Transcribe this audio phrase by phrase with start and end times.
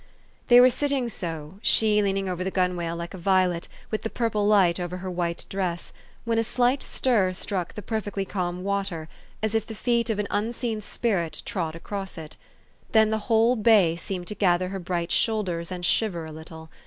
[0.47, 4.09] They were sitting so, she leaning over the gun wale like a violet, with the
[4.09, 5.93] purple light across her white dress,
[6.25, 9.09] when a slight stir struck the perfectly calm water,
[9.43, 12.35] as if the feet of an unseen spirit trod across it.
[12.93, 16.71] Then the whole bay seemed to gather her bright shoulders, and shiver a little.